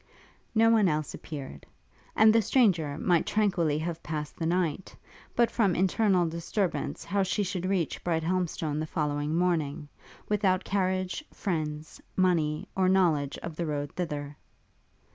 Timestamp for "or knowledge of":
12.75-13.55